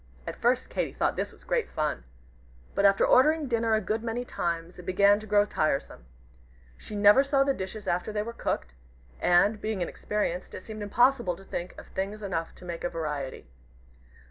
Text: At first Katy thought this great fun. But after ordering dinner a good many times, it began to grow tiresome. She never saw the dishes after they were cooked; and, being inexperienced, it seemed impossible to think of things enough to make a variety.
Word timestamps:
At 0.25 0.35
first 0.41 0.71
Katy 0.71 0.93
thought 0.93 1.15
this 1.15 1.31
great 1.43 1.69
fun. 1.69 2.05
But 2.73 2.85
after 2.85 3.05
ordering 3.05 3.47
dinner 3.47 3.75
a 3.75 3.81
good 3.81 4.01
many 4.01 4.25
times, 4.25 4.79
it 4.79 4.83
began 4.83 5.19
to 5.19 5.27
grow 5.27 5.45
tiresome. 5.45 6.05
She 6.75 6.95
never 6.95 7.23
saw 7.23 7.43
the 7.43 7.53
dishes 7.53 7.87
after 7.87 8.11
they 8.11 8.23
were 8.23 8.33
cooked; 8.33 8.73
and, 9.19 9.61
being 9.61 9.79
inexperienced, 9.83 10.55
it 10.55 10.63
seemed 10.63 10.81
impossible 10.81 11.35
to 11.35 11.43
think 11.43 11.79
of 11.79 11.85
things 11.85 12.23
enough 12.23 12.55
to 12.55 12.65
make 12.65 12.83
a 12.83 12.89
variety. 12.89 13.45